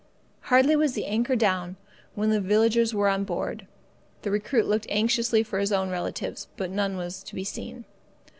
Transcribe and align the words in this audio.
Hardly 0.49 0.75
was 0.75 0.93
the 0.93 1.05
anchor 1.05 1.35
down, 1.35 1.75
when 2.15 2.31
the 2.31 2.41
villagers 2.41 2.91
were 2.91 3.07
on 3.07 3.23
board. 3.23 3.67
The 4.23 4.31
recruit 4.31 4.65
looked 4.65 4.87
anxiously 4.89 5.43
for 5.43 5.59
his 5.59 5.71
own 5.71 5.91
relatives, 5.91 6.47
but 6.57 6.71
none 6.71 6.97
was 6.97 7.21
to 7.21 7.35
be 7.35 7.43
seen. 7.43 7.85